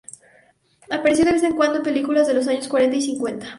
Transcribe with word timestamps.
Apareció 0.89 1.25
de 1.25 1.33
vez 1.33 1.43
en 1.43 1.55
cuando 1.55 1.77
en 1.77 1.83
películas 1.83 2.25
de 2.25 2.33
los 2.33 2.47
años 2.47 2.67
cuarenta 2.67 2.95
y 2.97 3.03
cincuenta. 3.03 3.45